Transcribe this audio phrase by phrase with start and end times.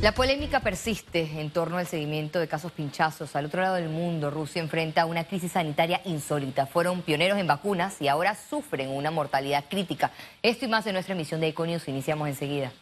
[0.00, 3.36] La polémica persiste en torno al seguimiento de casos pinchazos.
[3.36, 6.64] Al otro lado del mundo, Rusia enfrenta una crisis sanitaria insólita.
[6.64, 10.10] Fueron pioneros en vacunas y ahora sufren una mortalidad crítica.
[10.42, 12.72] Esto y más en nuestra emisión de Econius iniciamos enseguida.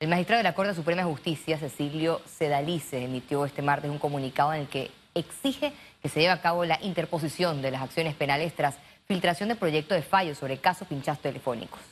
[0.00, 4.52] El magistrado de la Corte Suprema de Justicia, Cecilio Sedalice, emitió este martes un comunicado
[4.52, 5.72] en el que exige
[6.02, 9.94] que se lleve a cabo la interposición de las acciones penales tras filtración de proyecto
[9.94, 11.91] de fallo sobre casos pinchazos telefónicos.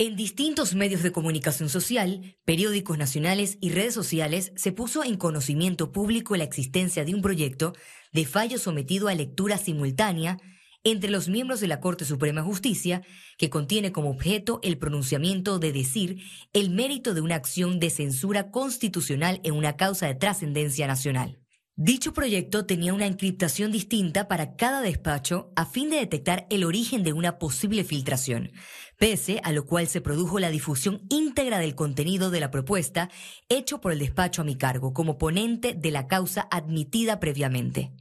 [0.00, 5.92] En distintos medios de comunicación social, periódicos nacionales y redes sociales se puso en conocimiento
[5.92, 7.74] público la existencia de un proyecto
[8.10, 10.38] de fallo sometido a lectura simultánea
[10.84, 13.02] entre los miembros de la Corte Suprema de Justicia
[13.36, 16.22] que contiene como objeto el pronunciamiento de decir
[16.54, 21.39] el mérito de una acción de censura constitucional en una causa de trascendencia nacional.
[21.82, 27.02] Dicho proyecto tenía una encriptación distinta para cada despacho a fin de detectar el origen
[27.02, 28.52] de una posible filtración,
[28.98, 33.08] pese a lo cual se produjo la difusión íntegra del contenido de la propuesta
[33.48, 37.92] hecho por el despacho a mi cargo como ponente de la causa admitida previamente.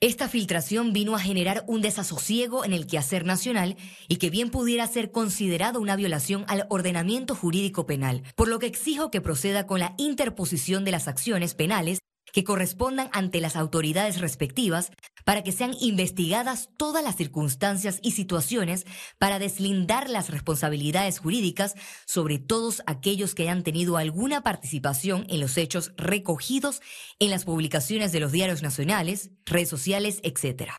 [0.00, 3.76] Esta filtración vino a generar un desasosiego en el quehacer nacional
[4.08, 8.66] y que bien pudiera ser considerado una violación al ordenamiento jurídico penal, por lo que
[8.66, 12.00] exijo que proceda con la interposición de las acciones penales
[12.32, 14.90] que correspondan ante las autoridades respectivas
[15.24, 18.86] para que sean investigadas todas las circunstancias y situaciones
[19.18, 21.74] para deslindar las responsabilidades jurídicas
[22.06, 26.80] sobre todos aquellos que hayan tenido alguna participación en los hechos recogidos
[27.18, 30.72] en las publicaciones de los diarios nacionales, redes sociales, etc.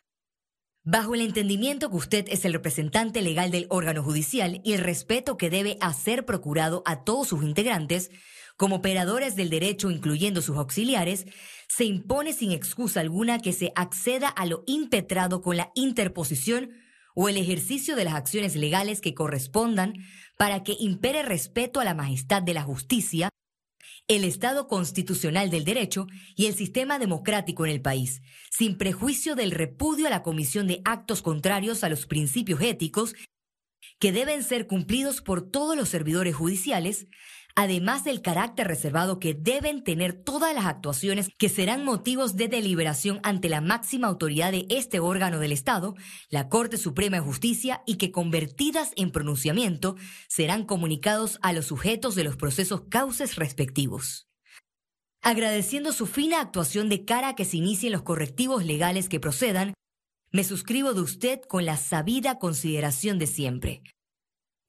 [0.84, 5.36] Bajo el entendimiento que usted es el representante legal del órgano judicial y el respeto
[5.36, 8.10] que debe hacer procurado a todos sus integrantes,
[8.62, 11.26] como operadores del derecho, incluyendo sus auxiliares,
[11.66, 16.70] se impone sin excusa alguna que se acceda a lo impetrado con la interposición
[17.16, 19.94] o el ejercicio de las acciones legales que correspondan
[20.38, 23.30] para que impere respeto a la majestad de la justicia,
[24.06, 29.50] el Estado constitucional del derecho y el sistema democrático en el país, sin prejuicio del
[29.50, 33.16] repudio a la comisión de actos contrarios a los principios éticos
[33.98, 37.06] que deben ser cumplidos por todos los servidores judiciales,
[37.54, 43.20] además del carácter reservado que deben tener todas las actuaciones que serán motivos de deliberación
[43.22, 45.94] ante la máxima autoridad de este órgano del Estado,
[46.28, 49.96] la Corte Suprema de Justicia, y que convertidas en pronunciamiento
[50.28, 54.28] serán comunicados a los sujetos de los procesos cauces respectivos.
[55.20, 59.74] Agradeciendo su fina actuación de cara a que se inicien los correctivos legales que procedan,
[60.32, 63.82] me suscribo de usted con la sabida consideración de siempre.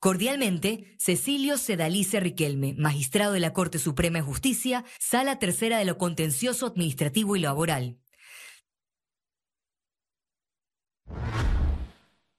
[0.03, 5.97] Cordialmente, Cecilio Sedalice Riquelme, magistrado de la Corte Suprema de Justicia, Sala Tercera de lo
[5.97, 7.95] Contencioso Administrativo y Laboral.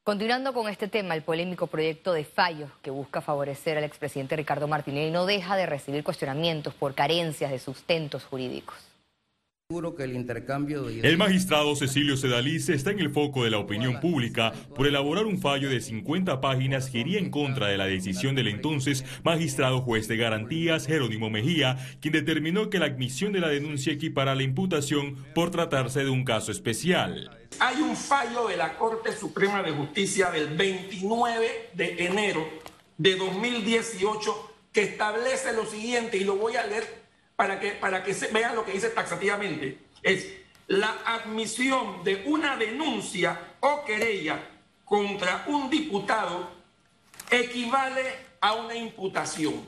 [0.02, 4.68] Continuando con este tema, el polémico proyecto de fallo que busca favorecer al expresidente Ricardo
[4.68, 8.76] Martinelli no deja de recibir cuestionamientos por carencias de sustentos jurídicos.
[9.70, 15.40] El magistrado Cecilio Sedalice está en el foco de la opinión pública por elaborar un
[15.40, 20.06] fallo de 50 páginas que iría en contra de la decisión del entonces magistrado juez
[20.06, 25.24] de garantías Jerónimo Mejía, quien determinó que la admisión de la denuncia equipara la imputación
[25.34, 27.30] por tratarse de un caso especial.
[27.58, 32.46] Hay un fallo de la Corte Suprema de Justicia del 29 de enero
[32.98, 37.03] de 2018 que establece lo siguiente, y lo voy a leer
[37.36, 40.26] para que, para que se, vean lo que dice taxativamente, es
[40.66, 44.40] la admisión de una denuncia o querella
[44.84, 46.50] contra un diputado
[47.30, 49.64] equivale a una imputación.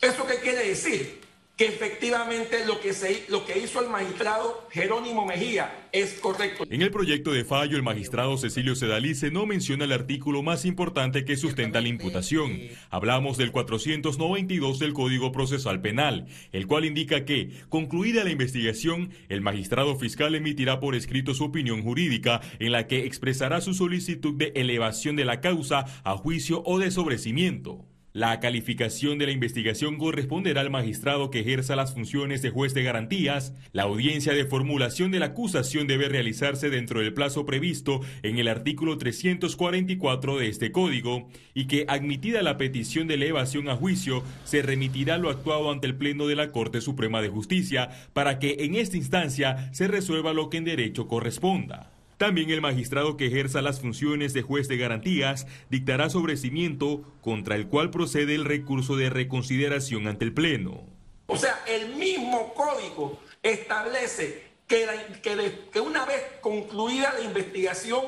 [0.00, 1.25] ¿Eso qué quiere decir?
[1.56, 6.64] Que efectivamente lo que, se, lo que hizo el magistrado Jerónimo Mejía es correcto.
[6.68, 11.24] En el proyecto de fallo, el magistrado Cecilio Sedalice no menciona el artículo más importante
[11.24, 12.60] que sustenta la imputación.
[12.90, 19.40] Hablamos del 492 del Código Procesal Penal, el cual indica que, concluida la investigación, el
[19.40, 24.52] magistrado fiscal emitirá por escrito su opinión jurídica en la que expresará su solicitud de
[24.56, 27.86] elevación de la causa a juicio o de sobrecimiento.
[28.16, 32.82] La calificación de la investigación corresponderá al magistrado que ejerza las funciones de juez de
[32.82, 33.52] garantías.
[33.72, 38.48] La audiencia de formulación de la acusación debe realizarse dentro del plazo previsto en el
[38.48, 44.62] artículo 344 de este código y que, admitida la petición de elevación a juicio, se
[44.62, 48.76] remitirá lo actuado ante el Pleno de la Corte Suprema de Justicia para que en
[48.76, 51.95] esta instancia se resuelva lo que en derecho corresponda.
[52.16, 57.66] También el magistrado que ejerza las funciones de juez de garantías dictará sobrecimiento contra el
[57.68, 60.84] cual procede el recurso de reconsideración ante el Pleno.
[61.26, 68.02] O sea, el mismo código establece que, una vez concluida la investigación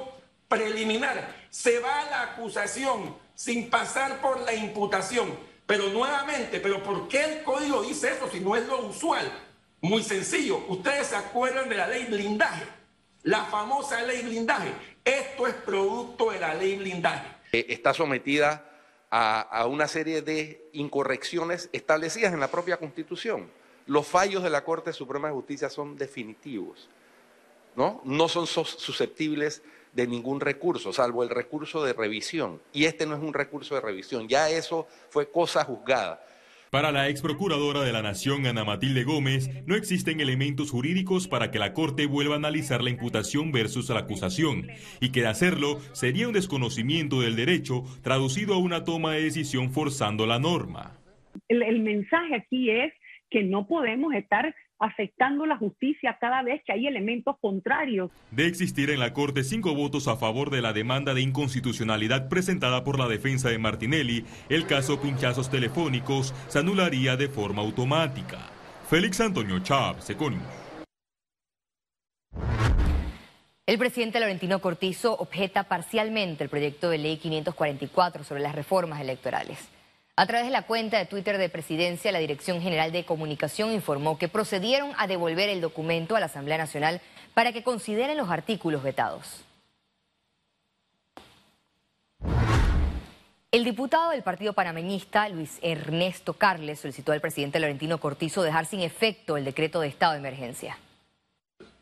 [0.49, 5.29] preliminar, se va a la acusación sin pasar por la imputación.
[5.67, 9.31] Pero nuevamente, ¿pero por qué el código dice eso si no es lo usual?
[9.83, 10.65] Muy sencillo.
[10.69, 12.65] Ustedes se acuerdan de la ley blindaje,
[13.23, 14.73] la famosa ley blindaje.
[15.05, 17.27] Esto es producto de la ley blindaje.
[17.53, 18.65] Eh, está sometida
[19.11, 23.51] a, una serie de incorrecciones establecidas en la propia Constitución.
[23.87, 26.91] Los fallos de la Corte Suprema de Justicia son definitivos,
[27.75, 28.03] ¿no?
[28.05, 29.63] No son susceptibles
[29.95, 32.61] de ningún recurso, salvo el recurso de revisión.
[32.73, 36.23] Y este no es un recurso de revisión, ya eso fue cosa juzgada.
[36.71, 41.51] Para la ex procuradora de la Nación, Ana Matilde Gómez, no existen elementos jurídicos para
[41.51, 44.67] que la Corte vuelva a analizar la imputación versus la acusación,
[45.01, 50.27] y que hacerlo sería un desconocimiento del derecho traducido a una toma de decisión forzando
[50.27, 50.99] la norma.
[51.49, 52.93] el mensaje aquí es
[53.31, 58.11] que no podemos estar afectando la justicia cada vez que hay elementos contrarios.
[58.31, 62.85] De existir en la Corte cinco votos a favor de la demanda de inconstitucionalidad presentada
[62.85, 68.39] por la defensa de Martinelli, el caso pinchazos telefónicos se anularía de forma automática.
[68.89, 70.43] Félix Antonio Chávez, Econius.
[73.67, 79.59] El presidente Laurentino Cortizo objeta parcialmente el proyecto de ley 544 sobre las reformas electorales.
[80.19, 84.19] A través de la cuenta de Twitter de Presidencia, la Dirección General de Comunicación informó
[84.19, 87.01] que procedieron a devolver el documento a la Asamblea Nacional
[87.35, 89.45] para que consideren los artículos vetados.
[93.53, 98.81] El diputado del Partido Panameñista, Luis Ernesto Carles, solicitó al presidente Laurentino Cortizo dejar sin
[98.81, 100.79] efecto el decreto de estado de emergencia.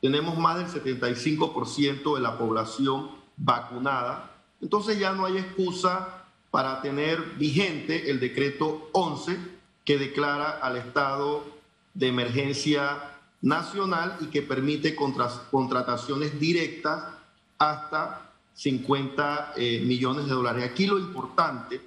[0.03, 4.31] Tenemos más del 75% de la población vacunada,
[4.61, 6.26] entonces ya no hay excusa
[6.57, 9.37] para tener vigente el decreto 11
[9.85, 11.45] que declara al estado
[11.93, 17.13] de emergencia nacional y que permite contrataciones directas
[17.59, 20.65] hasta 50 eh, millones de dólares.
[20.65, 21.79] Aquí lo importante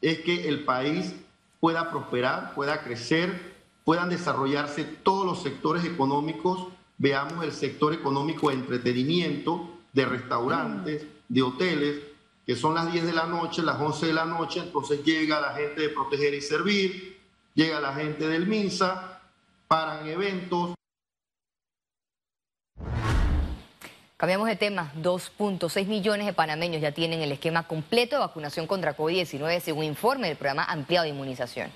[0.00, 1.14] es que el país
[1.60, 6.68] pueda prosperar, pueda crecer, puedan desarrollarse todos los sectores económicos.
[6.96, 12.07] Veamos el sector económico de entretenimiento, de restaurantes, de hoteles,
[12.48, 15.52] que son las 10 de la noche, las 11 de la noche, entonces llega la
[15.52, 17.20] gente de Proteger y Servir,
[17.52, 19.20] llega la gente del MINSA,
[19.68, 20.72] paran eventos.
[24.16, 24.90] Cambiamos de tema.
[24.96, 30.28] 2.6 millones de panameños ya tienen el esquema completo de vacunación contra COVID-19 según informe
[30.28, 31.70] del programa ampliado de inmunización.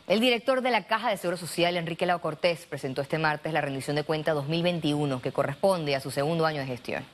[0.07, 3.61] El director de la Caja de Seguro Social, Enrique Lau Cortés, presentó este martes la
[3.61, 7.05] rendición de cuenta 2021, que corresponde a su segundo año de gestión.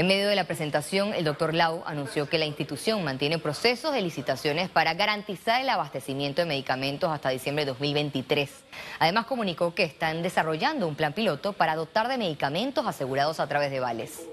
[0.00, 4.00] En medio de la presentación, el doctor Lau anunció que la institución mantiene procesos de
[4.00, 8.64] licitaciones para garantizar el abastecimiento de medicamentos hasta diciembre de 2023.
[8.98, 13.70] Además, comunicó que están desarrollando un plan piloto para dotar de medicamentos asegurados a través
[13.70, 14.26] de vales.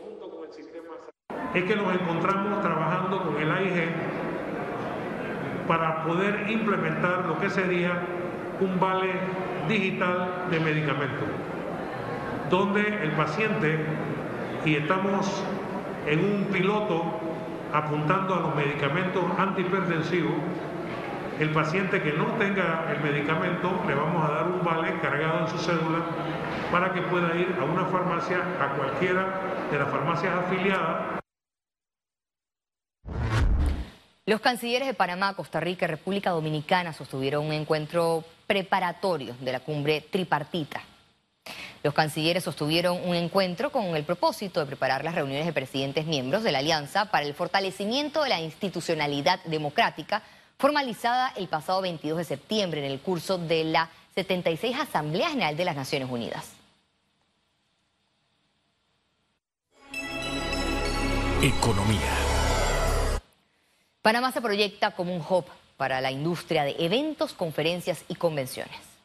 [1.54, 3.90] Es que nos encontramos trabajando con el AIG
[5.68, 7.92] para poder implementar lo que sería
[8.62, 9.12] un vale
[9.68, 11.28] digital de medicamentos,
[12.50, 13.86] donde el paciente
[14.68, 15.44] y estamos
[16.08, 17.04] en un piloto
[17.74, 20.36] apuntando a los medicamentos antihipertensivos.
[21.40, 25.48] El paciente que no tenga el medicamento le vamos a dar un vale cargado en
[25.50, 26.00] su cédula
[26.72, 31.18] para que pueda ir a una farmacia, a cualquiera de las farmacias afiliadas
[34.28, 39.62] Los cancilleres de Panamá, Costa Rica y República Dominicana sostuvieron un encuentro preparatorio de la
[39.62, 40.82] cumbre tripartita.
[41.88, 46.44] Los cancilleres sostuvieron un encuentro con el propósito de preparar las reuniones de presidentes miembros
[46.44, 50.22] de la Alianza para el fortalecimiento de la institucionalidad democrática
[50.58, 55.64] formalizada el pasado 22 de septiembre en el curso de la 76 Asamblea General de
[55.64, 56.52] las Naciones Unidas.
[61.42, 62.18] Economía.
[64.02, 65.46] Panamá se proyecta como un hub
[65.78, 68.97] para la industria de eventos, conferencias y convenciones.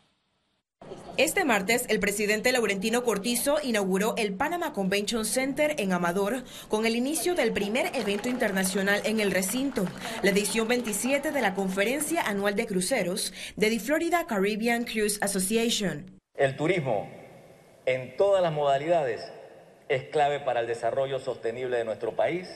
[1.19, 6.97] Este martes, el presidente Laurentino Cortizo inauguró el Panama Convention Center en Amador con el
[6.97, 9.85] inicio del primer evento internacional en el recinto,
[10.23, 16.19] la edición 27 de la Conferencia Anual de Cruceros de The Florida Caribbean Cruise Association.
[16.35, 17.11] El turismo,
[17.85, 19.21] en todas las modalidades,
[19.91, 22.49] es clave para el desarrollo sostenible de nuestro país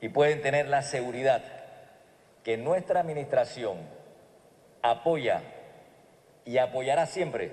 [0.00, 1.44] y pueden tener la seguridad
[2.42, 3.76] que nuestra administración
[4.80, 5.42] apoya
[6.44, 7.52] y apoyará siempre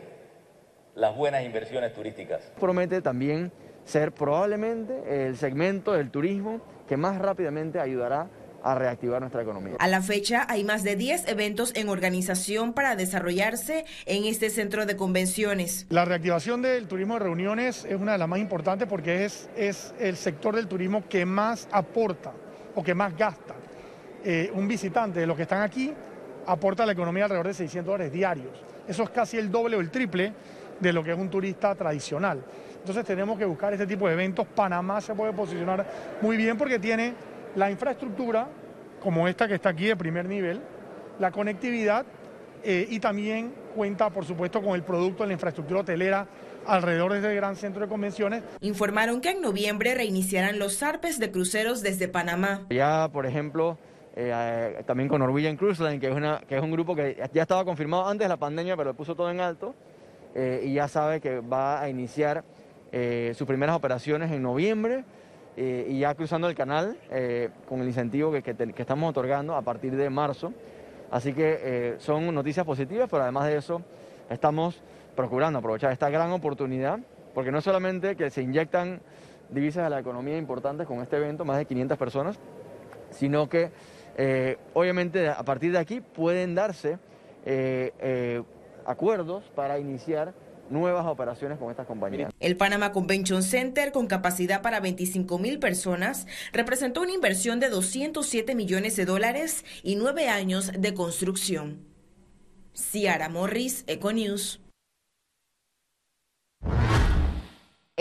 [0.96, 2.52] las buenas inversiones turísticas.
[2.60, 3.52] Promete también
[3.86, 8.28] ser probablemente el segmento del turismo que más rápidamente ayudará
[8.64, 9.76] a reactivar nuestra economía.
[9.80, 14.86] A la fecha hay más de 10 eventos en organización para desarrollarse en este centro
[14.86, 15.88] de convenciones.
[15.90, 19.96] La reactivación del turismo de reuniones es una de las más importantes porque es, es
[20.00, 22.34] el sector del turismo que más aporta
[22.76, 23.56] o que más gasta.
[24.24, 25.92] Eh, un visitante de los que están aquí
[26.46, 28.71] aporta a la economía alrededor de 600 dólares diarios.
[28.92, 30.34] Eso es casi el doble o el triple
[30.78, 32.44] de lo que es un turista tradicional.
[32.76, 34.46] Entonces tenemos que buscar este tipo de eventos.
[34.54, 35.86] Panamá se puede posicionar
[36.22, 37.14] muy bien porque tiene
[37.56, 38.50] la infraestructura,
[39.02, 40.60] como esta que está aquí de primer nivel,
[41.20, 42.06] la conectividad
[42.66, 46.28] eh, y también cuenta, por supuesto, con el producto de la infraestructura hotelera
[46.66, 48.44] alrededor de este gran centro de convenciones.
[48.60, 52.66] Informaron que en noviembre reiniciarán los zarpes de cruceros desde Panamá.
[52.70, 53.78] Ya, por ejemplo,
[54.16, 57.16] eh, eh, también con Norwegian Cruise Line, que es, una, que es un grupo que
[57.34, 59.74] ya estaba confirmado antes de la pandemia, pero puso todo en alto
[60.36, 62.44] eh, y ya sabe que va a iniciar
[63.34, 65.06] sus primeras operaciones en noviembre
[65.56, 66.98] y ya cruzando el canal
[67.66, 70.52] con el incentivo que, que, estamos otorgando a partir de marzo.
[71.10, 73.82] Así que son noticias positivas, pero además de eso
[74.30, 74.84] estamos
[75.16, 77.00] procurando aprovechar esta gran oportunidad,
[77.34, 79.00] porque no solamente que se inyectan
[79.50, 82.40] divisas a la economía importantes con este evento, más de 500 personas,
[83.12, 83.72] sino que
[84.24, 87.00] eh, obviamente a partir de aquí pueden darse
[87.44, 88.44] eh, eh,
[88.86, 90.36] acuerdos para iniciar
[90.70, 92.32] nuevas operaciones con estas compañías.
[92.40, 98.54] El Panama Convention Center, con capacidad para 25 mil personas, representó una inversión de 207
[98.54, 101.80] millones de dólares y nueve años de construcción.
[102.76, 104.62] Ciara Morris, Econews.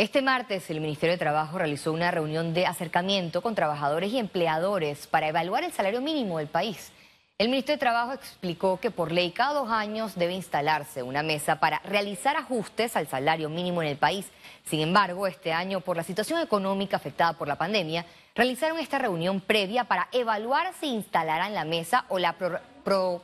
[0.01, 5.07] Este martes el Ministerio de Trabajo realizó una reunión de acercamiento con trabajadores y empleadores
[5.07, 6.91] para evaluar el salario mínimo del país.
[7.37, 11.61] El Ministerio de Trabajo explicó que por ley cada dos años debe instalarse una mesa
[11.61, 14.25] para realizar ajustes al salario mínimo en el país.
[14.65, 19.43] Sin embargo, este año, por la situación económica afectada por la pandemia, realizaron esta reunión
[19.43, 23.23] previa para evaluar si instalarán la mesa o la, pro,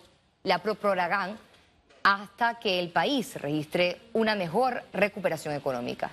[2.03, 6.11] hasta que el país registre una mejor recuperación económica.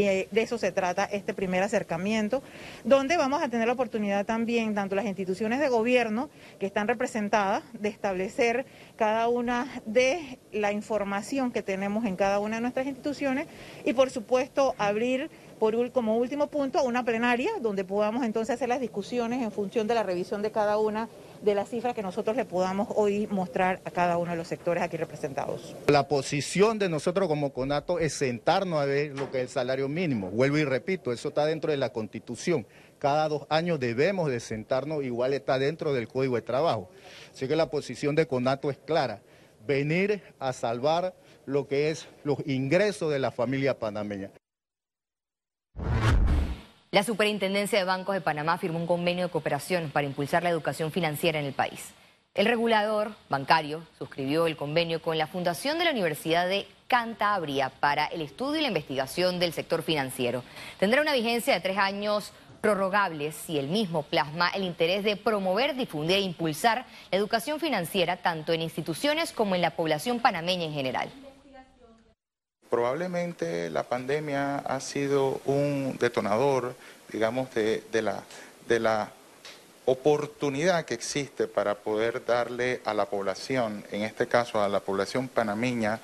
[0.00, 2.42] De eso se trata este primer acercamiento,
[2.84, 7.62] donde vamos a tener la oportunidad también, tanto las instituciones de gobierno que están representadas,
[7.74, 8.64] de establecer
[8.96, 13.46] cada una de la información que tenemos en cada una de nuestras instituciones
[13.84, 18.80] y, por supuesto, abrir por, como último punto una plenaria donde podamos entonces hacer las
[18.80, 21.10] discusiones en función de la revisión de cada una
[21.42, 24.82] de las cifras que nosotros le podamos hoy mostrar a cada uno de los sectores
[24.82, 25.74] aquí representados.
[25.88, 29.88] La posición de nosotros como CONATO es sentarnos a ver lo que es el salario
[29.88, 30.30] mínimo.
[30.30, 32.66] Vuelvo y repito, eso está dentro de la Constitución.
[32.98, 36.90] Cada dos años debemos de sentarnos, igual está dentro del Código de Trabajo.
[37.32, 39.22] Así que la posición de CONATO es clara,
[39.66, 41.14] venir a salvar
[41.46, 44.30] lo que es los ingresos de la familia panameña.
[46.92, 50.90] La Superintendencia de Bancos de Panamá firmó un convenio de cooperación para impulsar la educación
[50.90, 51.92] financiera en el país.
[52.34, 58.06] El regulador bancario suscribió el convenio con la Fundación de la Universidad de Cantabria para
[58.06, 60.42] el estudio y la investigación del sector financiero.
[60.80, 65.76] Tendrá una vigencia de tres años prorrogables y el mismo plasma el interés de promover,
[65.76, 70.72] difundir e impulsar la educación financiera tanto en instituciones como en la población panameña en
[70.72, 71.08] general.
[72.70, 76.74] Probablemente la pandemia ha sido un detonador,
[77.10, 78.22] digamos, de, la,
[78.68, 79.10] de la
[79.86, 85.26] oportunidad que existe para poder darle a la población, en este caso a la población
[85.26, 86.00] panameña,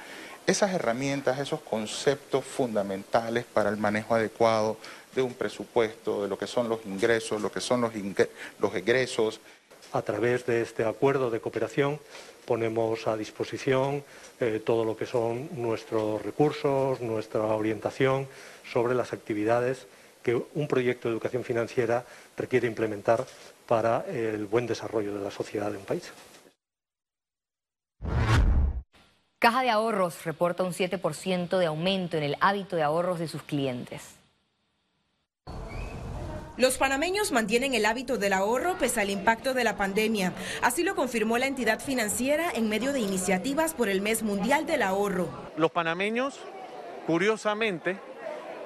[0.48, 4.76] esas herramientas, esos conceptos fundamentales para el manejo adecuado
[5.14, 7.92] de un presupuesto, de lo que son los ingresos, lo que son los,
[8.58, 9.40] los egresos.
[9.92, 12.00] A través de este acuerdo de cooperación
[12.44, 14.04] ponemos a disposición
[14.40, 18.28] eh, todo lo que son nuestros recursos, nuestra orientación
[18.70, 19.86] sobre las actividades
[20.22, 22.04] que un proyecto de educación financiera
[22.36, 23.24] requiere implementar
[23.66, 26.12] para el buen desarrollo de la sociedad de un país.
[29.38, 33.42] Caja de Ahorros reporta un 7% de aumento en el hábito de ahorros de sus
[33.42, 34.15] clientes.
[36.56, 40.32] Los panameños mantienen el hábito del ahorro pese al impacto de la pandemia.
[40.62, 44.80] Así lo confirmó la entidad financiera en medio de iniciativas por el Mes Mundial del
[44.80, 45.28] Ahorro.
[45.58, 46.40] Los panameños,
[47.06, 47.98] curiosamente,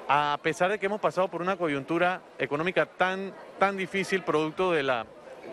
[0.07, 4.83] a pesar de que hemos pasado por una coyuntura económica tan, tan difícil producto de
[4.83, 5.05] la,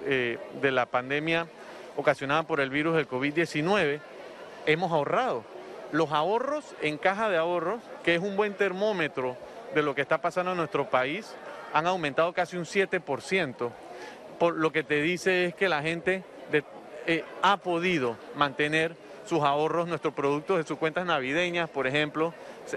[0.07, 1.49] eh, de la pandemia
[1.97, 3.99] ocasionada por el virus del COVID-19,
[4.65, 5.43] hemos ahorrado.
[5.91, 9.37] Los ahorros en caja de ahorros, que es un buen termómetro
[9.75, 11.35] de lo que está pasando en nuestro país,
[11.73, 13.71] han aumentado casi un 7%.
[14.39, 16.23] Por lo que te dice es que la gente
[17.07, 18.95] eh, ha podido mantener
[19.29, 22.33] sus ahorros, nuestros productos de sus cuentas navideñas, por ejemplo,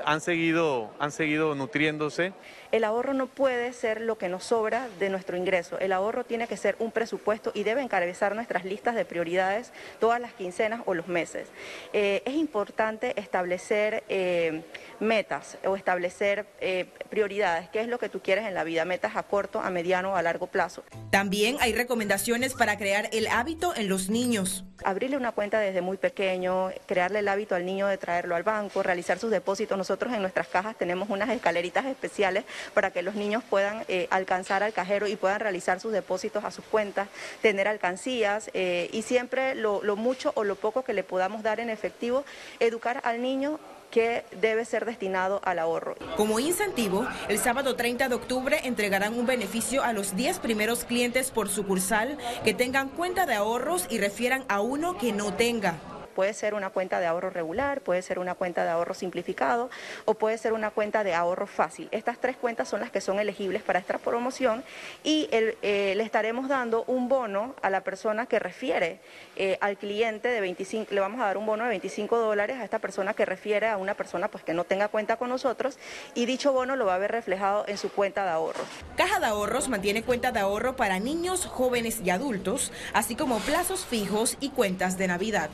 [0.06, 2.34] han seguido, han seguido nutriéndose.
[2.72, 5.78] El ahorro no puede ser lo que nos sobra de nuestro ingreso.
[5.80, 10.22] El ahorro tiene que ser un presupuesto y debe encabezar nuestras listas de prioridades todas
[10.22, 11.50] las quincenas o los meses.
[11.92, 14.64] Eh, es importante establecer eh,
[15.00, 17.70] metas o establecer eh, prioridades.
[17.70, 18.86] ¿Qué es lo que tú quieres en la vida?
[18.86, 20.84] Metas a corto, a mediano o a largo plazo.
[21.10, 24.64] También hay recomendaciones para crear el hábito en los niños.
[24.84, 26.41] Abrirle una cuenta desde muy pequeño,
[26.86, 30.48] crearle el hábito al niño de traerlo al banco, realizar sus depósitos nosotros en nuestras
[30.48, 35.16] cajas tenemos unas escaleritas especiales para que los niños puedan eh, alcanzar al cajero y
[35.16, 37.08] puedan realizar sus depósitos a sus cuentas,
[37.42, 41.60] tener alcancías eh, y siempre lo, lo mucho o lo poco que le podamos dar
[41.60, 42.24] en efectivo,
[42.60, 43.60] educar al niño
[43.92, 45.96] que debe ser destinado al ahorro.
[46.16, 51.30] Como incentivo, el sábado 30 de octubre entregarán un beneficio a los 10 primeros clientes
[51.30, 55.91] por sucursal que tengan cuenta de ahorros y refieran a uno que no tenga.
[56.12, 59.70] Puede ser una cuenta de ahorro regular, puede ser una cuenta de ahorro simplificado
[60.06, 61.88] o puede ser una cuenta de ahorro fácil.
[61.92, 64.64] Estas tres cuentas son las que son elegibles para esta promoción
[65.04, 69.00] y eh, le estaremos dando un bono a la persona que refiere
[69.36, 72.64] eh, al cliente de 25, le vamos a dar un bono de 25 dólares a
[72.64, 75.78] esta persona que refiere a una persona pues que no tenga cuenta con nosotros
[76.14, 78.68] y dicho bono lo va a ver reflejado en su cuenta de ahorros.
[78.96, 83.86] Caja de Ahorros mantiene cuenta de ahorro para niños, jóvenes y adultos, así como plazos
[83.86, 85.50] fijos y cuentas de Navidad.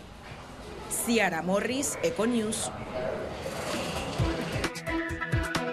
[0.89, 2.71] Ciara Morris, Econews.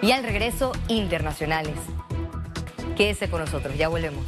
[0.01, 1.75] Y al regreso, internacionales.
[2.95, 4.25] Quédese con nosotros, ya volvemos.